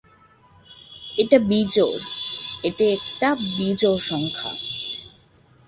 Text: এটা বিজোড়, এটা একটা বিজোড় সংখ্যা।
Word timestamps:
এটা 1.17 1.37
বিজোড়, 1.49 1.99
এটা 2.63 2.83
একটা 2.87 3.29
বিজোড় 3.57 3.99
সংখ্যা। 4.01 4.51